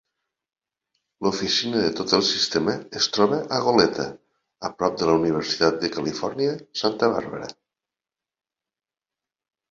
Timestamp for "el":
2.17-2.23